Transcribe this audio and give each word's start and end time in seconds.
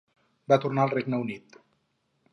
Va 0.53 0.57
tornar 0.63 0.87
al 0.87 0.93
Regne 0.95 1.21
Unit. 1.27 1.63